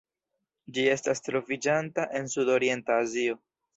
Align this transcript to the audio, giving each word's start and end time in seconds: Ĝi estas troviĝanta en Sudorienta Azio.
Ĝi 0.77 0.85
estas 0.93 1.21
troviĝanta 1.27 2.07
en 2.21 2.33
Sudorienta 2.37 2.97
Azio. 3.03 3.39